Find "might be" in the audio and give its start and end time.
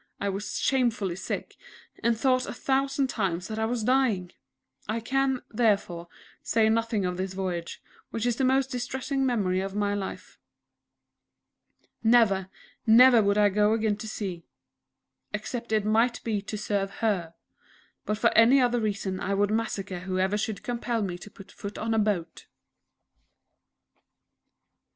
15.85-16.41